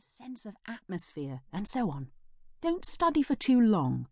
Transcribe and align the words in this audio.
a 0.00 0.02
sense 0.02 0.46
of 0.46 0.54
atmosphere, 0.66 1.42
and 1.52 1.68
so 1.68 1.90
on. 1.90 2.08
Don't 2.62 2.86
study 2.86 3.22
for 3.22 3.34
too 3.34 3.60
long. 3.60 4.06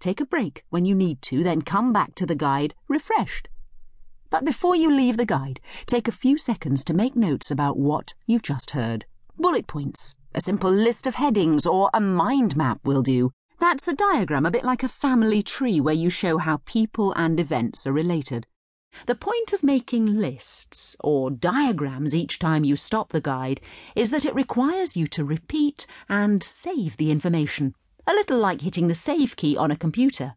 Take 0.00 0.18
a 0.18 0.24
break 0.24 0.64
when 0.70 0.86
you 0.86 0.94
need 0.94 1.20
to, 1.20 1.42
then 1.42 1.60
come 1.60 1.92
back 1.92 2.14
to 2.14 2.24
the 2.24 2.34
guide 2.34 2.72
refreshed. 2.88 3.50
But 4.30 4.46
before 4.46 4.74
you 4.74 4.90
leave 4.90 5.18
the 5.18 5.26
guide, 5.26 5.60
take 5.84 6.08
a 6.08 6.12
few 6.12 6.38
seconds 6.38 6.82
to 6.84 6.94
make 6.94 7.14
notes 7.14 7.50
about 7.50 7.76
what 7.76 8.14
you've 8.26 8.42
just 8.42 8.70
heard. 8.70 9.04
Bullet 9.36 9.66
points, 9.66 10.16
a 10.34 10.40
simple 10.40 10.70
list 10.70 11.06
of 11.06 11.16
headings, 11.16 11.66
or 11.66 11.90
a 11.92 12.00
mind 12.00 12.56
map 12.56 12.80
will 12.82 13.02
do. 13.02 13.30
That's 13.60 13.86
a 13.86 13.94
diagram, 13.94 14.46
a 14.46 14.50
bit 14.50 14.64
like 14.64 14.82
a 14.82 14.88
family 14.88 15.42
tree 15.42 15.78
where 15.78 15.92
you 15.92 16.08
show 16.08 16.38
how 16.38 16.62
people 16.64 17.12
and 17.16 17.38
events 17.38 17.86
are 17.86 17.92
related. 17.92 18.46
The 19.06 19.14
point 19.14 19.52
of 19.52 19.62
making 19.62 20.18
lists 20.18 20.96
or 21.00 21.30
diagrams 21.30 22.14
each 22.14 22.38
time 22.38 22.64
you 22.64 22.76
stop 22.76 23.10
the 23.10 23.20
guide 23.20 23.60
is 23.94 24.10
that 24.10 24.24
it 24.24 24.34
requires 24.34 24.96
you 24.96 25.06
to 25.08 25.24
repeat 25.24 25.86
and 26.08 26.42
save 26.42 26.96
the 26.96 27.10
information, 27.10 27.74
a 28.06 28.12
little 28.12 28.38
like 28.38 28.60
hitting 28.60 28.88
the 28.88 28.94
save 28.94 29.36
key 29.36 29.56
on 29.56 29.70
a 29.70 29.76
computer. 29.76 30.36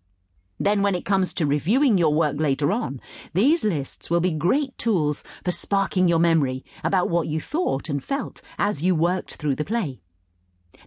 Then, 0.59 0.81
when 0.81 0.95
it 0.95 1.05
comes 1.05 1.33
to 1.35 1.45
reviewing 1.45 1.97
your 1.97 2.13
work 2.13 2.37
later 2.39 2.71
on, 2.71 2.99
these 3.33 3.63
lists 3.63 4.09
will 4.09 4.21
be 4.21 4.31
great 4.31 4.75
tools 4.77 5.23
for 5.43 5.51
sparking 5.51 6.07
your 6.07 6.19
memory 6.19 6.65
about 6.83 7.09
what 7.09 7.27
you 7.27 7.39
thought 7.39 7.89
and 7.89 8.03
felt 8.03 8.41
as 8.57 8.81
you 8.81 8.95
worked 8.95 9.35
through 9.35 9.55
the 9.55 9.65
play. 9.65 10.01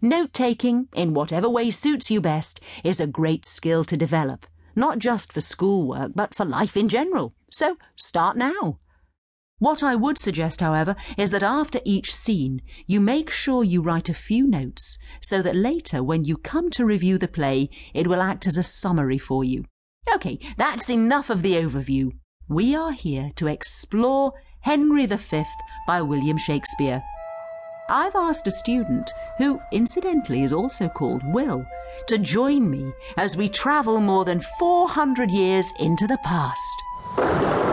Note 0.02 0.32
taking, 0.32 0.88
in 0.92 1.14
whatever 1.14 1.48
way 1.48 1.70
suits 1.70 2.10
you 2.10 2.20
best, 2.20 2.60
is 2.82 3.00
a 3.00 3.06
great 3.06 3.46
skill 3.46 3.84
to 3.84 3.96
develop 3.96 4.46
not 4.80 4.98
just 4.98 5.32
for 5.32 5.40
schoolwork, 5.40 6.12
but 6.14 6.34
for 6.34 6.44
life 6.44 6.76
in 6.76 6.88
general. 6.88 7.34
So 7.50 7.76
start 7.94 8.36
now. 8.36 8.80
What 9.58 9.82
I 9.82 9.94
would 9.94 10.16
suggest, 10.16 10.60
however, 10.60 10.96
is 11.18 11.30
that 11.32 11.42
after 11.42 11.80
each 11.84 12.14
scene, 12.14 12.62
you 12.86 12.98
make 12.98 13.28
sure 13.28 13.62
you 13.62 13.82
write 13.82 14.08
a 14.08 14.14
few 14.14 14.46
notes 14.46 14.98
so 15.20 15.42
that 15.42 15.54
later, 15.54 16.02
when 16.02 16.24
you 16.24 16.38
come 16.38 16.70
to 16.70 16.86
review 16.86 17.18
the 17.18 17.28
play, 17.28 17.68
it 17.92 18.06
will 18.06 18.22
act 18.22 18.46
as 18.46 18.56
a 18.56 18.62
summary 18.62 19.18
for 19.18 19.44
you. 19.44 19.66
OK, 20.10 20.38
that's 20.56 20.88
enough 20.88 21.28
of 21.28 21.42
the 21.42 21.56
overview. 21.56 22.10
We 22.48 22.74
are 22.74 22.92
here 22.92 23.30
to 23.36 23.48
explore 23.48 24.32
Henry 24.60 25.04
V 25.04 25.44
by 25.86 26.00
William 26.00 26.38
Shakespeare. 26.38 27.02
I've 27.90 28.14
asked 28.14 28.46
a 28.46 28.52
student, 28.52 29.12
who 29.36 29.60
incidentally 29.72 30.42
is 30.44 30.52
also 30.52 30.88
called 30.88 31.22
Will, 31.24 31.66
to 32.06 32.18
join 32.18 32.70
me 32.70 32.92
as 33.16 33.36
we 33.36 33.48
travel 33.48 34.00
more 34.00 34.24
than 34.24 34.40
400 34.60 35.30
years 35.30 35.72
into 35.80 36.06
the 36.06 36.18
past. 36.24 37.69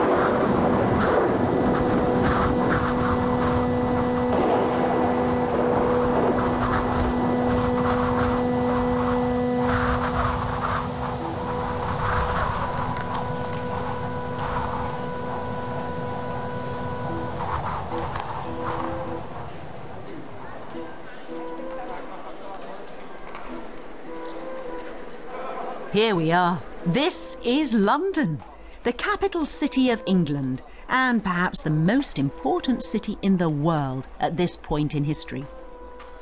Here 25.98 26.16
we 26.16 26.31
are. 26.31 26.62
This 26.86 27.40
is 27.44 27.73
London, 27.73 28.40
the 28.84 28.94
capital 28.94 29.45
city 29.45 29.90
of 29.90 30.04
England, 30.06 30.62
and 30.88 31.23
perhaps 31.23 31.62
the 31.62 31.72
most 31.72 32.20
important 32.20 32.84
city 32.84 33.17
in 33.23 33.38
the 33.38 33.50
world 33.50 34.08
at 34.20 34.38
this 34.38 34.56
point 34.56 34.94
in 34.94 35.06
history. 35.06 35.44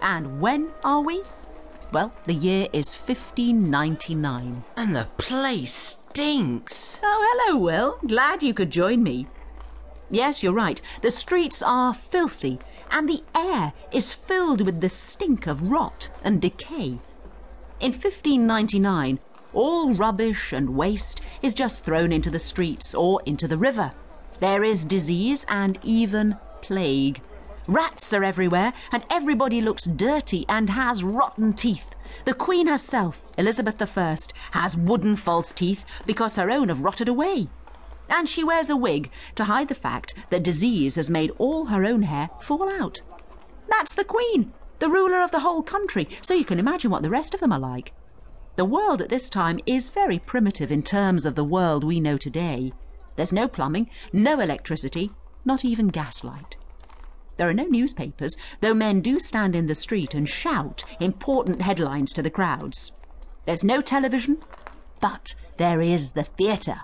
And 0.02 0.40
when 0.40 0.70
are 0.86 1.02
we? 1.02 1.24
Well, 1.92 2.14
the 2.26 2.34
year 2.34 2.70
is 2.72 2.96
1599. 2.96 4.64
And 4.78 4.96
the 4.96 5.10
place 5.18 5.74
stinks. 5.74 7.02
Oh, 7.04 7.34
hello, 7.34 7.60
Will. 7.60 8.00
Glad 8.08 8.44
you 8.44 8.54
could 8.54 8.72
join 8.72 9.04
me. 9.04 9.28
Yes, 10.10 10.42
you're 10.42 10.54
right. 10.54 10.82
The 11.02 11.12
streets 11.12 11.62
are 11.62 11.94
filthy, 11.94 12.60
and 12.90 13.10
the 13.10 13.24
air 13.36 13.74
is 13.92 14.14
filled 14.14 14.62
with 14.62 14.80
the 14.80 14.88
stink 14.88 15.48
of 15.48 15.70
rot 15.70 16.12
and 16.24 16.42
decay. 16.42 17.00
In 17.82 17.92
1599, 17.92 19.20
all 19.56 19.96
rubbish 19.96 20.54
and 20.54 20.76
waste 20.76 21.22
is 21.42 21.56
just 21.56 21.84
thrown 21.84 22.12
into 22.12 22.30
the 22.30 22.40
streets 22.40 22.94
or 22.94 23.22
into 23.26 23.48
the 23.48 23.58
river. 23.58 23.92
There 24.40 24.64
is 24.64 24.86
disease 24.86 25.46
and 25.50 25.80
even 25.82 26.38
plague. 26.62 27.22
Rats 27.68 28.14
are 28.14 28.24
everywhere, 28.24 28.74
and 28.92 29.04
everybody 29.10 29.60
looks 29.62 29.86
dirty 29.86 30.46
and 30.48 30.70
has 30.70 31.04
rotten 31.04 31.54
teeth. 31.54 31.96
The 32.26 32.34
Queen 32.34 32.68
herself, 32.68 33.26
Elizabeth 33.38 33.98
I, 33.98 34.18
has 34.52 34.78
wooden 34.78 35.16
false 35.16 35.52
teeth 35.52 35.84
because 36.06 36.36
her 36.36 36.52
own 36.52 36.70
have 36.70 36.84
rotted 36.84 37.10
away. 37.10 37.48
And 38.08 38.30
she 38.30 38.44
wears 38.44 38.70
a 38.70 38.78
wig 38.78 39.10
to 39.34 39.46
hide 39.46 39.70
the 39.70 39.74
fact 39.74 40.14
that 40.30 40.44
disease 40.44 40.96
has 40.96 41.10
made 41.10 41.32
all 41.40 41.66
her 41.66 41.84
own 41.84 42.04
hair 42.04 42.30
fall 42.42 42.70
out. 42.70 43.02
That's 43.68 43.96
the 43.96 44.04
Queen, 44.04 44.54
the 44.78 44.90
ruler 44.90 45.22
of 45.22 45.32
the 45.32 45.40
whole 45.40 45.64
country, 45.64 46.08
so 46.22 46.36
you 46.36 46.46
can 46.46 46.60
imagine 46.60 46.92
what 46.92 47.02
the 47.02 47.10
rest 47.10 47.34
of 47.34 47.40
them 47.40 47.52
are 47.52 47.60
like. 47.60 47.94
The 48.56 48.66
world 48.66 49.02
at 49.02 49.10
this 49.10 49.30
time 49.30 49.60
is 49.66 49.90
very 49.90 50.18
primitive 50.18 50.72
in 50.72 50.82
terms 50.82 51.26
of 51.26 51.36
the 51.36 51.44
world 51.44 51.84
we 51.84 52.00
know 52.00 52.18
today. 52.18 52.72
There's 53.18 53.34
no 53.34 53.50
plumbing, 53.50 53.90
no 54.14 54.40
electricity, 54.40 55.12
not 55.44 55.66
even 55.66 55.90
gaslight. 55.90 56.56
There 57.36 57.50
are 57.50 57.54
no 57.54 57.66
newspapers, 57.66 58.38
though 58.62 58.74
men 58.74 59.02
do 59.02 59.20
stand 59.20 59.56
in 59.56 59.68
the 59.68 59.76
street 59.76 60.14
and 60.14 60.28
shout 60.28 60.86
important 61.02 61.62
headlines 61.62 62.14
to 62.14 62.22
the 62.22 62.30
crowds. 62.30 62.94
There's 63.46 63.64
no 63.64 63.82
television, 63.82 64.38
but 65.02 65.36
there 65.58 65.82
is 65.82 66.12
the 66.12 66.24
theatre. 66.24 66.82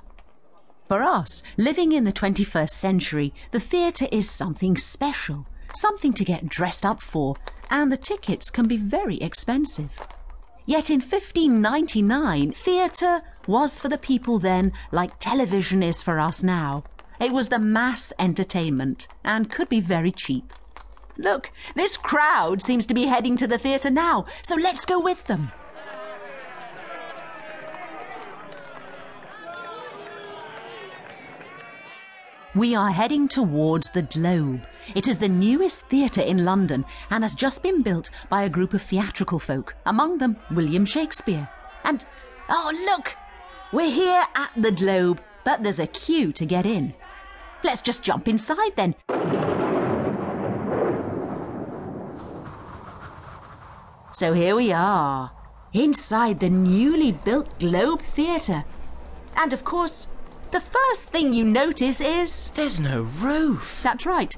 For 0.90 1.02
us, 1.02 1.42
living 1.56 1.94
in 1.94 2.03
the 2.03 2.12
21st 2.12 2.72
century, 2.72 3.34
the 3.52 3.62
theatre 3.62 4.09
is 4.12 4.30
something 4.30 4.76
special, 4.76 5.48
something 5.74 6.12
to 6.14 6.26
get 6.26 6.50
dressed 6.50 6.86
up 6.86 7.02
for, 7.02 7.38
and 7.70 7.90
the 7.90 7.98
tickets 7.98 8.50
can 8.50 8.68
be 8.68 8.76
very 8.76 9.16
expensive. 9.22 9.98
Yet 10.66 10.90
in 10.90 11.00
1599, 11.02 12.54
theatre 12.54 13.22
was 13.48 13.80
for 13.80 13.90
the 13.90 13.98
people 13.98 14.40
then 14.40 14.72
like 14.92 15.20
television 15.20 15.82
is 15.82 16.02
for 16.02 16.20
us 16.20 16.44
now. 16.44 16.84
It 17.20 17.32
was 17.32 17.50
the 17.50 17.60
mass 17.60 18.14
entertainment 18.20 19.08
and 19.24 19.52
could 19.52 19.70
be 19.70 19.80
very 19.80 20.12
cheap. 20.12 20.54
Look, 21.18 21.52
this 21.76 21.98
crowd 21.98 22.62
seems 22.62 22.86
to 22.88 22.94
be 22.94 23.06
heading 23.06 23.38
to 23.38 23.48
the 23.48 23.58
theatre 23.58 23.90
now, 23.90 24.26
so 24.42 24.56
let's 24.56 24.86
go 24.86 25.00
with 25.00 25.26
them. 25.28 25.52
We 32.54 32.76
are 32.76 32.92
heading 32.92 33.30
towards 33.30 33.92
the 33.92 34.02
Globe. 34.02 34.68
It 34.94 35.08
is 35.08 35.18
the 35.18 35.30
newest 35.30 35.86
theatre 35.86 36.22
in 36.22 36.44
London 36.44 36.84
and 37.10 37.24
has 37.24 37.34
just 37.34 37.64
been 37.64 37.82
built 37.82 38.10
by 38.28 38.44
a 38.44 38.50
group 38.50 38.74
of 38.74 38.82
theatrical 38.82 39.40
folk, 39.40 39.74
among 39.86 40.18
them 40.18 40.36
William 40.52 40.84
Shakespeare. 40.84 41.48
And, 41.86 42.04
oh, 42.50 42.74
look! 42.86 43.16
We're 43.72 43.90
here 43.90 44.24
at 44.36 44.52
the 44.58 44.74
Globe, 44.74 45.22
but 45.46 45.64
there's 45.64 45.80
a 45.80 45.88
queue 45.88 46.34
to 46.34 46.46
get 46.46 46.66
in. 46.66 46.94
Let's 47.64 47.82
just 47.82 48.04
jump 48.04 48.28
inside 48.28 48.76
then. 48.76 48.96
So 54.12 54.34
here 54.34 54.58
we 54.58 54.74
are, 54.74 55.32
inside 55.72 56.42
the 56.42 56.50
newly 56.50 57.14
built 57.14 57.60
Globe 57.60 58.02
Theatre. 58.02 58.66
And 59.38 59.54
of 59.54 59.64
course, 59.64 60.10
the 60.52 60.62
first 60.62 61.10
thing 61.10 61.34
you 61.34 61.46
notice 61.46 62.02
is. 62.02 62.50
There's 62.52 62.80
no 62.80 63.04
roof. 63.04 63.82
That's 63.84 64.06
right. 64.06 64.36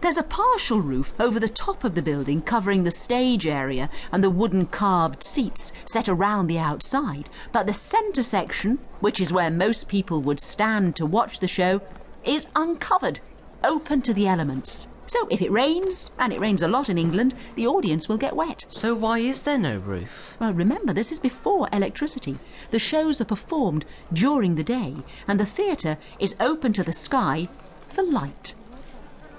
There's 0.00 0.18
a 0.18 0.22
partial 0.22 0.80
roof 0.80 1.12
over 1.18 1.40
the 1.40 1.48
top 1.48 1.82
of 1.82 1.94
the 1.94 2.02
building 2.02 2.42
covering 2.42 2.82
the 2.84 2.90
stage 2.90 3.46
area 3.46 3.90
and 4.12 4.22
the 4.22 4.30
wooden 4.30 4.66
carved 4.66 5.24
seats 5.24 5.72
set 5.86 6.08
around 6.08 6.46
the 6.46 6.58
outside. 6.58 7.28
But 7.52 7.66
the 7.66 7.74
centre 7.74 8.22
section, 8.22 8.78
which 9.00 9.20
is 9.20 9.32
where 9.32 9.50
most 9.50 9.88
people 9.88 10.22
would 10.22 10.40
stand 10.40 10.96
to 10.96 11.06
watch 11.06 11.40
the 11.40 11.48
show, 11.48 11.80
is 12.24 12.46
uncovered, 12.54 13.20
open 13.64 14.02
to 14.02 14.14
the 14.14 14.28
elements. 14.28 14.88
So 15.06 15.28
if 15.30 15.40
it 15.40 15.52
rains, 15.52 16.10
and 16.18 16.32
it 16.32 16.40
rains 16.40 16.62
a 16.62 16.68
lot 16.68 16.88
in 16.88 16.98
England, 16.98 17.34
the 17.54 17.66
audience 17.66 18.08
will 18.08 18.16
get 18.16 18.34
wet. 18.34 18.66
So 18.68 18.94
why 18.94 19.18
is 19.18 19.42
there 19.42 19.58
no 19.58 19.78
roof? 19.78 20.36
Well, 20.40 20.52
remember, 20.52 20.92
this 20.92 21.12
is 21.12 21.18
before 21.18 21.68
electricity. 21.72 22.38
The 22.70 22.78
shows 22.78 23.20
are 23.20 23.26
performed 23.26 23.84
during 24.12 24.56
the 24.56 24.64
day, 24.64 24.96
and 25.28 25.38
the 25.38 25.46
theatre 25.46 25.98
is 26.18 26.36
open 26.40 26.72
to 26.74 26.82
the 26.82 26.92
sky 26.92 27.48
for 27.88 28.02
light. 28.02 28.54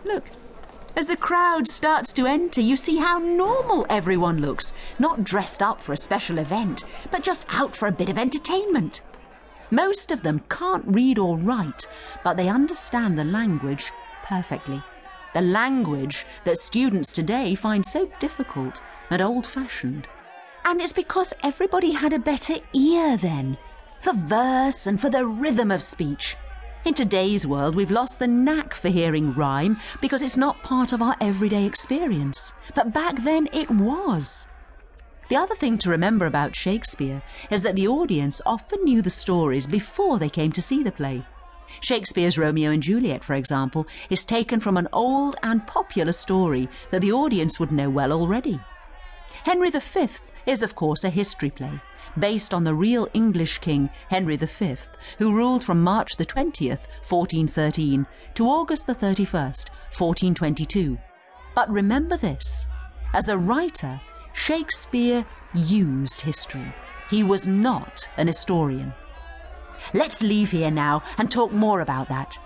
Look, 0.05 0.23
as 0.95 1.05
the 1.05 1.17
crowd 1.17 1.67
starts 1.67 2.11
to 2.13 2.25
enter, 2.25 2.61
you 2.61 2.75
see 2.75 2.97
how 2.97 3.19
normal 3.19 3.85
everyone 3.89 4.41
looks. 4.41 4.73
Not 4.97 5.23
dressed 5.23 5.61
up 5.61 5.81
for 5.81 5.93
a 5.93 5.97
special 5.97 6.39
event, 6.39 6.83
but 7.11 7.23
just 7.23 7.45
out 7.49 7.75
for 7.75 7.87
a 7.87 7.91
bit 7.91 8.09
of 8.09 8.17
entertainment. 8.17 9.01
Most 9.69 10.11
of 10.11 10.23
them 10.23 10.41
can't 10.49 10.85
read 10.87 11.19
or 11.19 11.37
write, 11.37 11.87
but 12.23 12.37
they 12.37 12.47
understand 12.47 13.15
the 13.15 13.25
language 13.25 13.91
perfectly. 14.23 14.81
The 15.33 15.41
language 15.41 16.25
that 16.43 16.57
students 16.57 17.11
today 17.11 17.55
find 17.55 17.85
so 17.85 18.09
difficult 18.19 18.81
and 19.09 19.21
old 19.21 19.45
fashioned. 19.45 20.07
And 20.65 20.81
it's 20.81 20.93
because 20.93 21.33
everybody 21.43 21.91
had 21.91 22.13
a 22.13 22.19
better 22.19 22.55
ear 22.73 23.17
then 23.17 23.57
for 24.01 24.13
verse 24.13 24.87
and 24.87 24.99
for 24.99 25.09
the 25.09 25.25
rhythm 25.25 25.71
of 25.71 25.83
speech. 25.83 26.37
In 26.85 26.93
today's 26.93 27.45
world, 27.45 27.75
we've 27.75 27.91
lost 27.91 28.19
the 28.19 28.27
knack 28.27 28.73
for 28.73 28.89
hearing 28.89 29.33
rhyme 29.33 29.77
because 30.01 30.21
it's 30.21 30.37
not 30.37 30.63
part 30.63 30.93
of 30.93 31.01
our 31.01 31.15
everyday 31.19 31.65
experience. 31.65 32.53
But 32.75 32.93
back 32.93 33.23
then 33.23 33.49
it 33.51 33.69
was. 33.69 34.47
The 35.29 35.35
other 35.35 35.55
thing 35.55 35.77
to 35.79 35.89
remember 35.89 36.25
about 36.25 36.55
Shakespeare 36.55 37.21
is 37.49 37.61
that 37.63 37.75
the 37.75 37.87
audience 37.87 38.41
often 38.45 38.85
knew 38.85 39.01
the 39.01 39.09
stories 39.09 39.67
before 39.67 40.19
they 40.19 40.29
came 40.29 40.53
to 40.53 40.61
see 40.61 40.83
the 40.83 40.91
play. 40.91 41.25
Shakespeare's 41.81 42.37
Romeo 42.37 42.71
and 42.71 42.83
Juliet, 42.83 43.23
for 43.23 43.33
example, 43.33 43.87
is 44.09 44.25
taken 44.25 44.59
from 44.59 44.77
an 44.77 44.87
old 44.93 45.35
and 45.43 45.65
popular 45.67 46.11
story 46.11 46.67
that 46.91 47.01
the 47.01 47.11
audience 47.11 47.59
would 47.59 47.71
know 47.71 47.89
well 47.89 48.11
already. 48.11 48.59
Henry 49.43 49.69
V 49.69 50.07
is, 50.45 50.63
of 50.63 50.75
course, 50.75 51.03
a 51.03 51.09
history 51.09 51.49
play 51.49 51.81
based 52.17 52.53
on 52.53 52.63
the 52.63 52.73
real 52.73 53.07
English 53.13 53.59
king 53.59 53.89
Henry 54.09 54.37
V, 54.37 54.75
who 55.17 55.35
ruled 55.35 55.63
from 55.63 55.83
March 55.83 56.17
the 56.17 56.25
20th, 56.25 56.87
1413, 57.07 58.05
to 58.33 58.45
August 58.45 58.87
the 58.87 58.95
31st, 58.95 59.69
1422. 59.97 60.97
But 61.55 61.69
remember 61.69 62.17
this 62.17 62.67
as 63.13 63.29
a 63.29 63.37
writer, 63.37 63.99
Shakespeare 64.33 65.25
used 65.53 66.21
history. 66.21 66.73
He 67.09 67.23
was 67.23 67.47
not 67.47 68.09
an 68.17 68.27
historian. 68.27 68.93
Let's 69.93 70.21
leave 70.21 70.51
here 70.51 70.71
now 70.71 71.03
and 71.17 71.29
talk 71.29 71.51
more 71.51 71.81
about 71.81 72.09
that. 72.09 72.37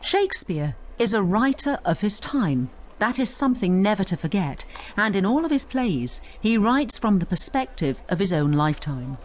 Shakespeare 0.00 0.76
is 0.98 1.14
a 1.14 1.22
writer 1.22 1.78
of 1.84 2.00
his 2.00 2.20
time. 2.20 2.70
That 2.98 3.18
is 3.18 3.34
something 3.34 3.82
never 3.82 4.04
to 4.04 4.16
forget, 4.16 4.64
and 4.96 5.16
in 5.16 5.26
all 5.26 5.44
of 5.44 5.50
his 5.50 5.64
plays, 5.64 6.20
he 6.40 6.56
writes 6.56 6.98
from 6.98 7.18
the 7.18 7.26
perspective 7.26 8.00
of 8.08 8.18
his 8.18 8.32
own 8.32 8.52
lifetime. 8.52 9.18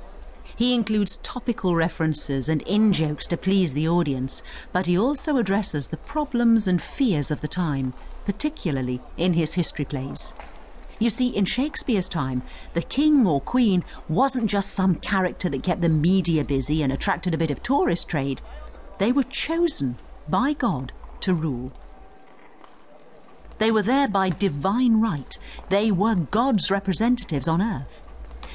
He 0.55 0.73
includes 0.73 1.17
topical 1.17 1.75
references 1.75 2.49
and 2.49 2.61
in 2.63 2.91
jokes 2.91 3.27
to 3.27 3.37
please 3.37 3.73
the 3.73 3.87
audience, 3.87 4.43
but 4.73 4.87
he 4.87 4.97
also 4.97 5.37
addresses 5.37 5.87
the 5.87 5.97
problems 5.97 6.67
and 6.67 6.81
fears 6.81 7.31
of 7.31 7.41
the 7.41 7.47
time, 7.47 7.93
particularly 8.25 8.99
in 9.15 9.33
his 9.33 9.53
history 9.53 9.85
plays. 9.85 10.33
You 10.99 11.09
see, 11.09 11.29
in 11.29 11.45
Shakespeare's 11.45 12.09
time, 12.09 12.43
the 12.73 12.81
king 12.81 13.25
or 13.25 13.39
queen 13.39 13.85
wasn't 14.09 14.49
just 14.49 14.73
some 14.73 14.95
character 14.95 15.49
that 15.49 15.63
kept 15.63 15.81
the 15.81 15.89
media 15.89 16.43
busy 16.43 16.83
and 16.83 16.91
attracted 16.91 17.33
a 17.33 17.37
bit 17.37 17.51
of 17.51 17.63
tourist 17.63 18.09
trade. 18.09 18.41
They 18.97 19.13
were 19.13 19.23
chosen 19.23 19.97
by 20.27 20.53
God 20.53 20.91
to 21.21 21.33
rule. 21.33 21.71
They 23.59 23.71
were 23.71 23.81
there 23.81 24.07
by 24.07 24.29
divine 24.29 24.99
right. 24.99 25.37
They 25.69 25.89
were 25.91 26.15
God's 26.15 26.69
representatives 26.69 27.47
on 27.47 27.61
earth. 27.61 28.01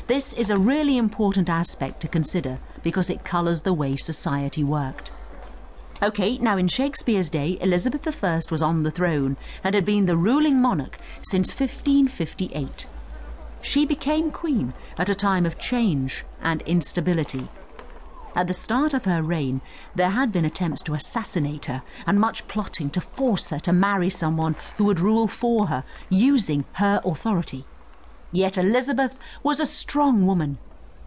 This 0.06 0.34
is 0.34 0.50
a 0.50 0.58
really 0.58 0.98
important 0.98 1.48
aspect 1.48 2.00
to 2.02 2.08
consider 2.08 2.58
because 2.82 3.08
it 3.08 3.24
colours 3.24 3.62
the 3.62 3.72
way 3.72 3.96
society 3.96 4.62
worked. 4.62 5.12
OK, 6.02 6.38
now 6.38 6.56
in 6.56 6.68
Shakespeare's 6.68 7.30
day, 7.30 7.56
Elizabeth 7.60 8.22
I 8.22 8.40
was 8.50 8.62
on 8.62 8.82
the 8.82 8.90
throne 8.90 9.36
and 9.62 9.74
had 9.74 9.84
been 9.84 10.06
the 10.06 10.16
ruling 10.16 10.60
monarch 10.60 10.98
since 11.22 11.48
1558. 11.48 12.86
She 13.62 13.86
became 13.86 14.30
queen 14.30 14.74
at 14.98 15.08
a 15.08 15.14
time 15.14 15.46
of 15.46 15.58
change 15.58 16.24
and 16.42 16.62
instability. 16.62 17.48
At 18.36 18.48
the 18.48 18.54
start 18.54 18.92
of 18.92 19.04
her 19.04 19.22
reign, 19.22 19.60
there 19.94 20.10
had 20.10 20.32
been 20.32 20.44
attempts 20.44 20.82
to 20.82 20.94
assassinate 20.94 21.66
her 21.66 21.82
and 22.06 22.18
much 22.18 22.48
plotting 22.48 22.90
to 22.90 23.00
force 23.00 23.50
her 23.50 23.60
to 23.60 23.72
marry 23.72 24.10
someone 24.10 24.56
who 24.76 24.84
would 24.84 24.98
rule 24.98 25.28
for 25.28 25.68
her, 25.68 25.84
using 26.10 26.64
her 26.74 27.00
authority. 27.04 27.64
Yet 28.32 28.58
Elizabeth 28.58 29.16
was 29.44 29.60
a 29.60 29.66
strong 29.66 30.26
woman. 30.26 30.58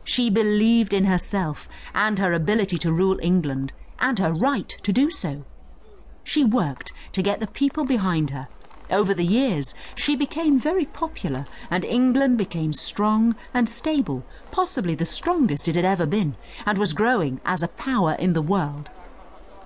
She 0.06 0.30
believed 0.30 0.94
in 0.94 1.04
herself 1.04 1.68
and 1.94 2.18
her 2.18 2.32
ability 2.32 2.78
to 2.78 2.94
rule 2.94 3.20
England, 3.22 3.74
and 4.00 4.20
her 4.20 4.32
right 4.32 4.70
to 4.84 4.94
do 4.94 5.10
so. 5.12 5.46
She 6.24 6.44
worked 6.44 6.92
to 7.14 7.22
get 7.22 7.40
the 7.40 7.48
people 7.48 7.86
behind 7.86 8.32
her. 8.32 8.48
Over 8.90 9.14
the 9.14 9.26
years, 9.26 9.76
she 9.96 10.16
became 10.16 10.58
very 10.58 10.86
popular, 10.86 11.46
and 11.70 11.84
England 11.84 12.38
became 12.38 12.72
strong 12.72 13.36
and 13.54 13.68
stable, 13.68 14.24
possibly 14.50 14.96
the 14.96 15.06
strongest 15.06 15.68
it 15.68 15.76
had 15.76 15.86
ever 15.86 16.06
been, 16.06 16.36
and 16.66 16.78
was 16.78 16.94
growing 16.94 17.42
as 17.46 17.62
a 17.62 17.68
power 17.68 18.14
in 18.14 18.34
the 18.34 18.42
world. 18.42 18.90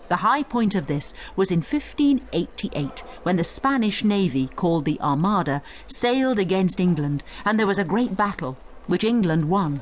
The 0.09 0.17
high 0.17 0.43
point 0.43 0.75
of 0.75 0.87
this 0.87 1.13
was 1.35 1.51
in 1.51 1.59
1588, 1.59 2.99
when 3.23 3.37
the 3.37 3.43
Spanish 3.43 4.03
navy, 4.03 4.49
called 4.55 4.85
the 4.85 4.99
Armada, 4.99 5.61
sailed 5.87 6.37
against 6.37 6.79
England, 6.79 7.23
and 7.45 7.59
there 7.59 7.67
was 7.67 7.79
a 7.79 7.83
great 7.83 8.17
battle, 8.17 8.57
which 8.87 9.03
England 9.03 9.49
won. 9.49 9.81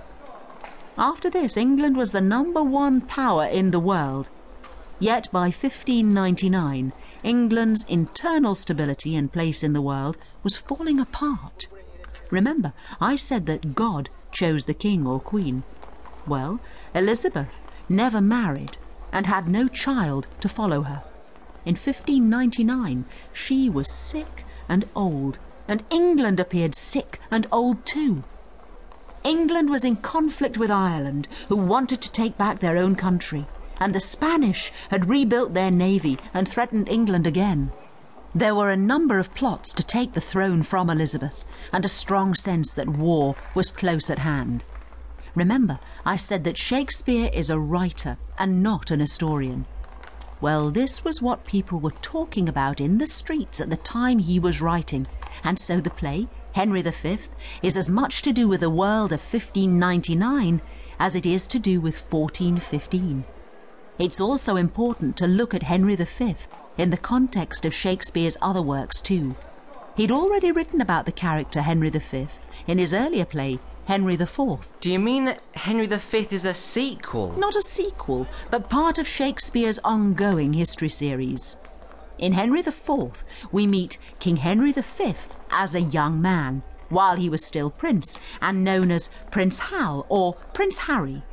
After 0.97 1.29
this, 1.29 1.55
England 1.57 1.97
was 1.97 2.11
the 2.11 2.21
number 2.21 2.61
one 2.61 3.01
power 3.01 3.45
in 3.45 3.71
the 3.71 3.79
world. 3.79 4.29
Yet 4.99 5.31
by 5.31 5.45
1599, 5.45 6.91
England's 7.23 7.85
internal 7.85 8.53
stability 8.53 9.15
and 9.15 9.31
place 9.31 9.63
in 9.63 9.71
the 9.71 9.81
world 9.81 10.17
was 10.43 10.57
falling 10.57 10.99
apart. 10.99 11.67
Remember, 12.29 12.73
I 12.99 13.15
said 13.15 13.45
that 13.45 13.75
God 13.75 14.09
chose 14.31 14.65
the 14.65 14.73
king 14.73 15.07
or 15.07 15.19
queen. 15.19 15.63
Well, 16.27 16.59
Elizabeth 16.93 17.61
never 17.87 18.19
married 18.19 18.77
and 19.11 19.25
had 19.25 19.47
no 19.47 19.67
child 19.67 20.27
to 20.41 20.49
follow 20.49 20.81
her. 20.81 21.03
In 21.65 21.75
1599, 21.75 23.05
she 23.33 23.69
was 23.69 23.89
sick 23.89 24.45
and 24.67 24.87
old, 24.95 25.39
and 25.67 25.83
England 25.89 26.39
appeared 26.39 26.75
sick 26.75 27.19
and 27.31 27.47
old 27.51 27.85
too. 27.85 28.23
England 29.23 29.69
was 29.69 29.83
in 29.83 29.95
conflict 29.95 30.57
with 30.57 30.71
Ireland, 30.71 31.27
who 31.47 31.55
wanted 31.55 32.01
to 32.01 32.11
take 32.11 32.37
back 32.37 32.59
their 32.59 32.77
own 32.77 32.95
country, 32.95 33.47
and 33.79 33.95
the 33.95 33.99
Spanish 33.99 34.71
had 34.89 35.09
rebuilt 35.09 35.53
their 35.53 35.71
navy 35.71 36.17
and 36.33 36.47
threatened 36.47 36.89
England 36.89 37.25
again. 37.25 37.71
There 38.35 38.53
were 38.53 38.69
a 38.69 38.77
number 38.77 39.17
of 39.17 39.33
plots 39.33 39.73
to 39.73 39.83
take 39.83 40.13
the 40.13 40.21
throne 40.21 40.61
from 40.61 40.89
Elizabeth, 40.89 41.43
and 41.73 41.83
a 41.83 41.89
strong 41.89 42.35
sense 42.35 42.73
that 42.73 42.87
war 42.87 43.35
was 43.55 43.71
close 43.71 44.09
at 44.09 44.19
hand. 44.19 44.63
Remember, 45.33 45.79
I 46.05 46.15
said 46.15 46.43
that 46.43 46.57
Shakespeare 46.57 47.31
is 47.33 47.49
a 47.49 47.59
writer 47.59 48.17
and 48.37 48.61
not 48.61 48.91
an 48.91 48.99
historian. 48.99 49.65
Well, 50.41 50.69
this 50.69 51.03
was 51.03 51.21
what 51.21 51.43
people 51.43 51.79
were 51.79 51.91
talking 52.01 52.47
about 52.47 52.79
in 52.79 52.97
the 52.97 53.07
streets 53.07 53.59
at 53.59 53.69
the 53.69 53.77
time 53.77 54.19
he 54.19 54.39
was 54.39 54.61
writing, 54.61 55.07
and 55.43 55.59
so 55.59 55.81
the 55.81 55.89
play, 55.89 56.27
Henry 56.53 56.81
V, 56.81 57.17
is 57.61 57.75
as 57.75 57.89
much 57.89 58.21
to 58.21 58.31
do 58.31 58.47
with 58.47 58.59
the 58.59 58.69
world 58.69 59.11
of 59.11 59.21
1599 59.21 60.61
as 60.99 61.15
it 61.15 61.25
is 61.25 61.47
to 61.47 61.59
do 61.59 61.81
with 61.81 61.99
1415. 62.11 63.25
It's 63.99 64.21
also 64.21 64.55
important 64.55 65.17
to 65.17 65.27
look 65.27 65.53
at 65.53 65.63
Henry 65.63 65.97
V 65.97 66.35
in 66.77 66.89
the 66.89 66.95
context 66.95 67.65
of 67.65 67.73
Shakespeare's 67.73 68.37
other 68.41 68.61
works 68.61 69.01
too. 69.01 69.35
He'd 69.97 70.09
already 70.09 70.53
written 70.53 70.79
about 70.79 71.05
the 71.05 71.11
character 71.11 71.61
Henry 71.61 71.89
V 71.89 72.27
in 72.65 72.77
his 72.77 72.93
earlier 72.93 73.25
play, 73.25 73.59
Henry 73.87 74.13
IV. 74.13 74.37
Do 74.79 74.89
you 74.89 74.99
mean 74.99 75.25
that 75.25 75.41
Henry 75.53 75.85
V 75.85 76.27
is 76.31 76.45
a 76.45 76.53
sequel? 76.53 77.33
Not 77.37 77.57
a 77.57 77.61
sequel, 77.61 78.25
but 78.49 78.69
part 78.69 78.99
of 78.99 79.05
Shakespeare's 79.05 79.79
ongoing 79.79 80.53
history 80.53 80.87
series. 80.87 81.57
In 82.17 82.31
Henry 82.31 82.61
IV, 82.61 83.25
we 83.51 83.67
meet 83.67 83.97
King 84.19 84.37
Henry 84.37 84.71
V 84.71 85.13
as 85.51 85.75
a 85.75 85.81
young 85.81 86.21
man, 86.21 86.63
while 86.87 87.17
he 87.17 87.29
was 87.29 87.45
still 87.45 87.69
prince 87.69 88.17
and 88.41 88.63
known 88.63 88.91
as 88.91 89.09
Prince 89.29 89.59
Hal 89.59 90.05
or 90.07 90.35
Prince 90.53 90.79
Harry. 90.79 91.23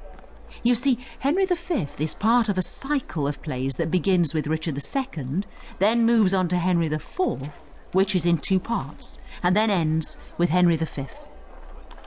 You 0.62 0.75
see, 0.75 0.99
Henry 1.21 1.47
V 1.47 1.87
is 1.99 2.15
part 2.15 2.49
of 2.49 2.59
a 2.59 2.62
cycle 2.62 3.26
of 3.26 3.43
plays 3.43 3.76
that 3.76 3.91
begins 3.91 4.35
with 4.35 4.47
Richard 4.47 4.79
II, 4.79 5.43
then 5.79 6.07
moves 6.07 6.35
on 6.35 6.49
to 6.49 6.57
Henry 6.57 6.87
IV, 6.87 7.61
which 7.93 8.15
is 8.15 8.26
in 8.26 8.38
two 8.38 8.61
parts, 8.61 9.19
and 9.43 9.57
then 9.57 9.71
ends 9.71 10.19
with 10.38 10.50
Henry 10.50 10.76
V. 10.76 11.07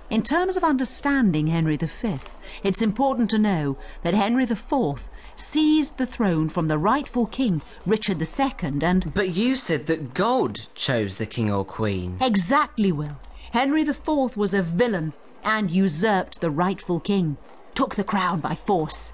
In 0.09 0.23
terms 0.23 0.57
of 0.57 0.63
understanding 0.63 1.47
Henry 1.47 1.77
V, 1.77 2.17
it's 2.63 2.81
important 2.81 3.29
to 3.29 3.37
know 3.37 3.77
that 4.01 4.15
Henry 4.15 4.43
IV 4.43 5.07
seized 5.35 5.97
the 5.97 6.07
throne 6.07 6.49
from 6.49 6.67
the 6.67 6.79
rightful 6.79 7.27
king, 7.27 7.61
Richard 7.85 8.19
II, 8.19 8.79
and. 8.81 9.13
But 9.13 9.35
you 9.35 9.55
said 9.55 9.85
that 9.85 10.15
God 10.15 10.61
chose 10.73 11.17
the 11.17 11.27
king 11.27 11.51
or 11.51 11.63
queen. 11.63 12.17
Exactly, 12.19 12.91
Will. 12.91 13.17
Henry 13.51 13.83
IV 13.83 14.35
was 14.35 14.53
a 14.55 14.63
villain 14.63 15.13
and 15.43 15.69
usurped 15.69 16.41
the 16.41 16.51
rightful 16.51 16.99
king, 16.99 17.37
took 17.79 17.95
the 17.95 18.03
crown 18.03 18.41
by 18.41 18.53
force. 18.53 19.13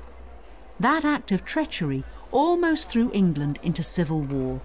That 0.79 1.05
act 1.05 1.31
of 1.31 1.45
treachery 1.45 2.03
almost 2.31 2.89
threw 2.89 3.11
England 3.13 3.59
into 3.61 3.83
civil 3.83 4.21
war. 4.21 4.59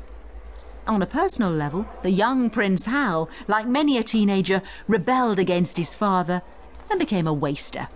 On 0.87 1.03
a 1.03 1.07
personal 1.07 1.51
level, 1.51 1.87
the 2.03 2.11
young 2.11 2.49
Prince 2.49 2.87
Hal, 2.87 3.29
like 3.47 3.67
many 3.67 3.99
a 3.99 4.03
teenager, 4.03 4.63
rebelled 4.89 5.39
against 5.39 5.77
his 5.77 5.93
father 5.93 6.41
and 6.89 6.99
became 6.99 7.27
a 7.27 7.35
waster. 7.35 7.89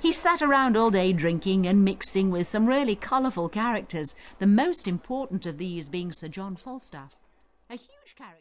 He 0.00 0.12
sat 0.12 0.40
around 0.40 0.76
all 0.76 0.92
day 0.92 1.12
drinking 1.12 1.66
and 1.66 1.84
mixing 1.84 2.30
with 2.30 2.46
some 2.46 2.66
really 2.66 2.94
colourful 2.94 3.48
characters, 3.48 4.14
the 4.38 4.46
most 4.46 4.86
important 4.86 5.46
of 5.46 5.58
these 5.58 5.88
being 5.88 6.12
Sir 6.12 6.28
John 6.28 6.54
Falstaff. 6.54 7.16
A 7.68 7.74
huge 7.74 8.14
character. 8.14 8.36